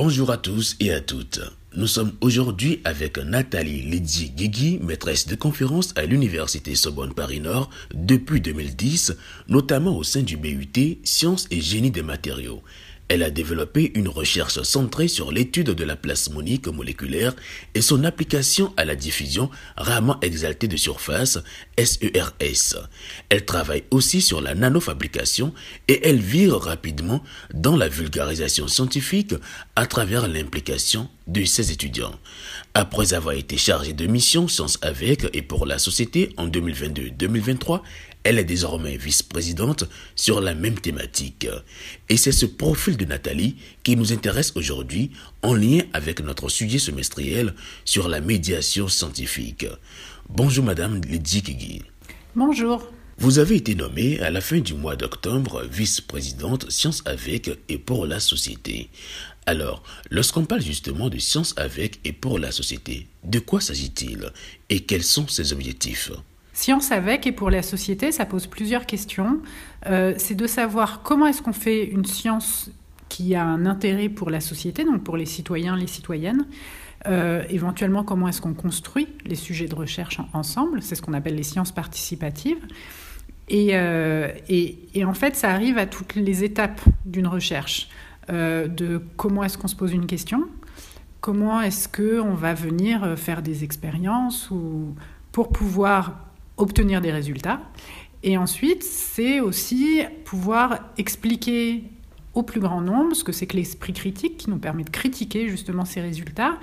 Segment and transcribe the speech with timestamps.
[0.00, 1.40] Bonjour à tous et à toutes.
[1.74, 8.40] Nous sommes aujourd'hui avec Nathalie Lydie Guigui, maîtresse de conférence à l'Université Sorbonne Paris-Nord depuis
[8.40, 9.16] 2010,
[9.48, 12.62] notamment au sein du BUT Sciences et Génie des matériaux.
[13.08, 17.34] Elle a développé une recherche centrée sur l'étude de la plasmonique moléculaire
[17.74, 21.38] et son application à la diffusion rarement exaltée de surface,
[21.78, 22.74] SERS.
[22.74, 22.86] E
[23.30, 25.54] elle travaille aussi sur la nanofabrication
[25.88, 27.22] et elle vire rapidement
[27.54, 29.34] dans la vulgarisation scientifique
[29.74, 32.14] à travers l'implication de ses étudiants.
[32.74, 37.82] Après avoir été chargée de mission Sciences avec et pour la société en 2022-2023,
[38.24, 39.84] elle est désormais vice-présidente
[40.16, 41.48] sur la même thématique.
[42.08, 45.10] Et c'est ce profil de Nathalie qui nous intéresse aujourd'hui
[45.42, 47.54] en lien avec notre sujet semestriel
[47.84, 49.66] sur la médiation scientifique.
[50.28, 51.82] Bonjour Madame Lydie Kigi.
[52.36, 52.86] Bonjour.
[53.20, 58.06] Vous avez été nommée à la fin du mois d'octobre vice-présidente Sciences avec et pour
[58.06, 58.90] la société.
[59.46, 64.30] Alors, lorsqu'on parle justement de sciences avec et pour la société, de quoi s'agit-il
[64.68, 66.12] et quels sont ses objectifs?
[66.58, 69.38] Science avec et pour la société, ça pose plusieurs questions.
[69.86, 72.68] Euh, c'est de savoir comment est-ce qu'on fait une science
[73.08, 76.46] qui a un intérêt pour la société, donc pour les citoyens, les citoyennes.
[77.06, 81.36] Euh, éventuellement, comment est-ce qu'on construit les sujets de recherche ensemble C'est ce qu'on appelle
[81.36, 82.66] les sciences participatives.
[83.52, 87.88] Euh, et, en fait, ça arrive à toutes les étapes d'une recherche.
[88.28, 90.48] de comment est-ce qu'on se pose une question,
[91.20, 94.96] comment est-ce qu'on va venir faire des expériences ou
[95.30, 96.27] pour pouvoir
[96.58, 97.60] obtenir des résultats.
[98.22, 101.84] Et ensuite, c'est aussi pouvoir expliquer
[102.34, 105.48] au plus grand nombre ce que c'est que l'esprit critique qui nous permet de critiquer
[105.48, 106.58] justement ces résultats,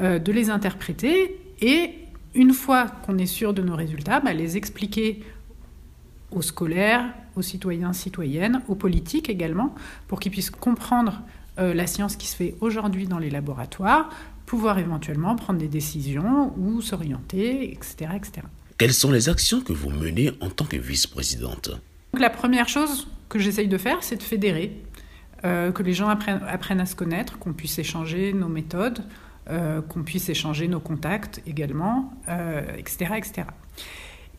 [0.00, 1.90] euh, de les interpréter et
[2.34, 5.22] une fois qu'on est sûr de nos résultats, bah, les expliquer
[6.30, 9.74] aux scolaires, aux citoyens, citoyennes, aux politiques également,
[10.06, 11.22] pour qu'ils puissent comprendre
[11.58, 14.10] euh, la science qui se fait aujourd'hui dans les laboratoires,
[14.46, 18.42] pouvoir éventuellement prendre des décisions ou s'orienter, etc., etc.
[18.80, 21.70] Quelles sont les actions que vous menez en tant que vice-présidente?
[22.18, 24.72] La première chose que j'essaye de faire, c'est de fédérer,
[25.44, 29.04] euh, que les gens apprennent, à se connaître, qu'on puisse échanger nos méthodes,
[29.50, 32.14] euh, qu'on puisse échanger nos contacts également,
[32.78, 33.42] etc., euh, etc.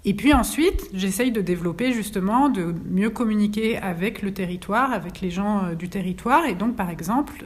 [0.03, 5.29] Et puis ensuite, j'essaye de développer justement, de mieux communiquer avec le territoire, avec les
[5.29, 7.45] gens du territoire, et donc par exemple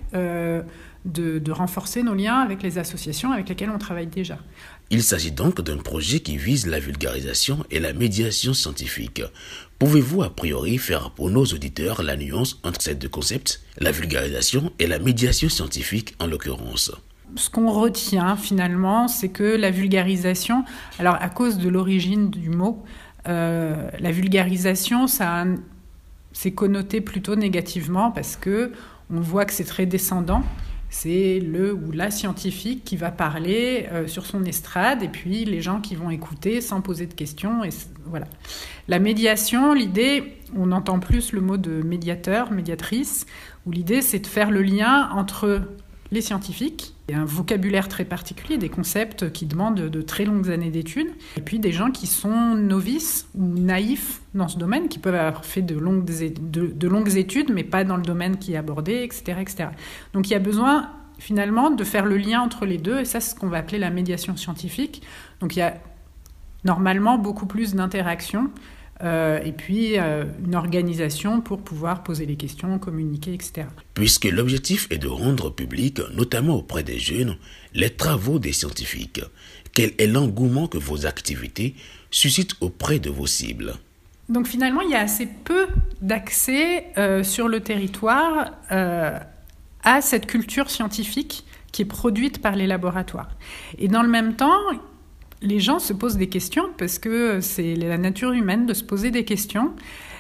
[1.06, 4.40] de, renforcer nos liens avec les associations avec lesquelles on travaille déjà.
[4.90, 9.22] Il s'agit donc d'un projet qui vise la vulgarisation et la médiation scientifique.
[9.80, 14.72] Pouvez-vous a priori faire pour nos auditeurs la nuance entre ces deux concepts, la vulgarisation
[14.80, 16.92] et la médiation scientifique en l'occurrence?
[17.36, 20.64] Ce qu'on retient finalement, c'est que la vulgarisation,
[21.00, 22.84] alors à cause de l'origine du mot,
[23.28, 25.46] euh, la vulgarisation, ça
[26.32, 28.72] c'est connoté plutôt négativement parce que
[29.10, 30.44] on voit que c'est très descendant
[30.96, 35.62] c'est le ou la scientifique qui va parler euh, sur son estrade et puis les
[35.62, 37.66] gens qui vont écouter sans poser de questions.
[37.66, 37.70] Et
[38.06, 38.28] voilà.
[38.88, 43.26] La médiation, l'idée, on entend plus le mot de médiateur, médiatrice,
[43.66, 45.64] où l'idée c'est de faire le lien entre
[46.12, 50.70] les scientifiques, et un vocabulaire très particulier, des concepts qui demandent de très longues années
[50.70, 55.16] d'études, et puis des gens qui sont novices ou naïfs dans ce domaine, qui peuvent
[55.16, 59.04] avoir fait de longues, de, longues études, mais pas dans le domaine qui est abordé,
[59.04, 59.70] etc., etc.
[60.14, 63.20] Donc il y a besoin finalement de faire le lien entre les deux, et ça
[63.20, 65.02] c'est ce qu'on va appeler la médiation scientifique.
[65.40, 65.76] Donc il y a
[66.64, 68.50] normalement beaucoup plus d'interactions
[69.04, 73.68] euh, et puis euh, une organisation pour pouvoir poser les questions, communiquer, etc.
[73.94, 77.36] Puisque l'objectif est de rendre public, notamment auprès des jeunes,
[77.74, 79.22] les travaux des scientifiques,
[79.74, 81.76] quel est l'engouement que vos activités
[82.10, 83.74] suscitent auprès de vos cibles?
[84.30, 85.68] Donc finalement, il y a assez peu
[86.02, 93.30] d'accès euh, sur le territoire à cette culture scientifique qui est produite par les laboratoires.
[93.78, 94.58] Et dans le même temps,
[95.46, 99.12] les gens se posent des questions parce que c'est la nature humaine de se poser
[99.12, 99.72] des questions.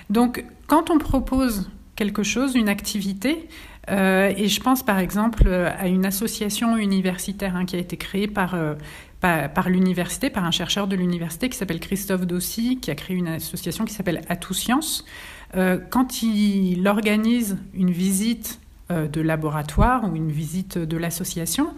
[0.09, 3.47] Donc, quand on propose quelque chose, une activité,
[3.89, 8.29] euh, et je pense par exemple à une association universitaire hein, qui a été créée
[8.53, 8.75] euh,
[9.19, 13.15] par, par, l'université, par un chercheur de l'université qui s'appelle Christophe Dossi, qui a créé
[13.15, 15.05] une association qui s'appelle Atout Science.
[15.55, 18.59] Euh, quand il organise une visite
[18.91, 21.73] de laboratoire ou une visite de l'association,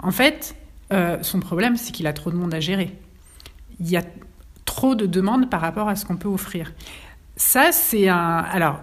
[0.00, 0.56] en fait,
[0.92, 2.96] euh, son problème, c'est qu'il a trop de monde à gérer.
[3.80, 4.02] Il y a
[4.64, 6.72] trop de demandes par rapport à ce qu'on peut offrir.
[7.36, 8.38] Ça, c'est un.
[8.38, 8.80] Alors,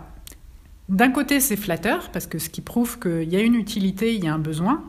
[0.89, 4.23] d'un côté, c'est flatteur, parce que ce qui prouve qu'il y a une utilité, il
[4.23, 4.83] y a un besoin.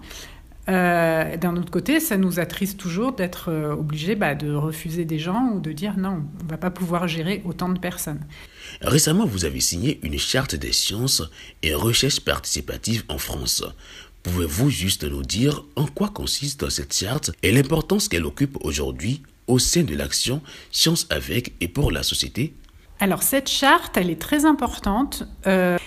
[0.68, 5.18] Euh, d'un autre côté, ça nous attriste toujours d'être euh, obligé bah, de refuser des
[5.18, 8.20] gens ou de dire non, on ne va pas pouvoir gérer autant de personnes.
[8.80, 11.22] Récemment, vous avez signé une charte des sciences
[11.62, 13.62] et recherches participatives en France.
[14.26, 19.60] Pouvez-vous juste nous dire en quoi consiste cette charte et l'importance qu'elle occupe aujourd'hui au
[19.60, 20.42] sein de l'action
[20.72, 22.52] Science avec et pour la société?
[22.98, 25.22] Alors cette charte, elle est très importante.
[25.46, 25.78] Euh,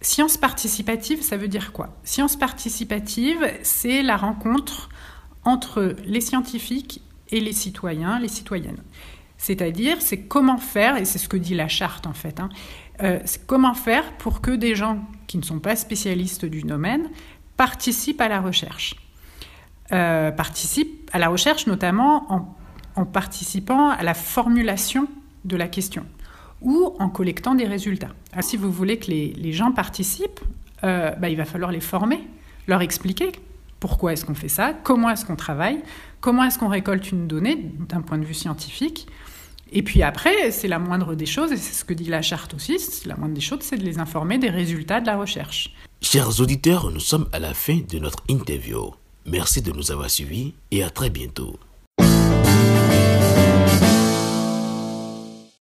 [0.00, 1.96] science participative, ça veut dire quoi?
[2.02, 4.88] Science participative, c'est la rencontre
[5.44, 8.82] entre les scientifiques et les citoyens, les citoyennes.
[9.36, 12.48] C'est-à-dire, c'est comment faire, et c'est ce que dit la charte en fait, hein,
[13.04, 14.98] euh, comment faire pour que des gens
[15.28, 17.08] qui ne sont pas spécialistes du domaine
[17.58, 18.94] participent à la recherche.
[19.92, 22.56] Euh, participent à la recherche notamment
[22.94, 25.08] en, participant à la formulation
[25.44, 26.04] de la question
[26.60, 28.14] ou en collectant des résultats.
[28.32, 30.40] Ah, si vous voulez que les, gens participent,
[30.82, 32.26] euh, bah, il va falloir les former,
[32.66, 33.32] leur expliquer
[33.78, 35.80] pourquoi est-ce qu'on fait ça, comment est-ce qu'on travaille,
[36.20, 37.56] comment est-ce qu'on récolte une donnée
[37.88, 39.06] d'un point de vue scientifique,
[39.70, 42.54] et puis après, c'est la moindre des choses, et c'est ce que dit la charte
[42.54, 45.74] aussi, la moindre des choses, c'est de les informer des résultats de la recherche.
[46.00, 48.94] Chers auditeurs, nous sommes à la fin de notre interview.
[49.26, 51.58] Merci de nous avoir suivis et à très bientôt.